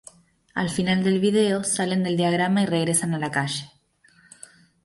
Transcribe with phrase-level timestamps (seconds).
[0.55, 3.69] Al final del vídeo, salen del diagrama y regresan a la calle.